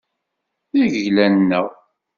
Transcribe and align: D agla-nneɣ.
D 0.71 0.75
agla-nneɣ. 0.85 1.67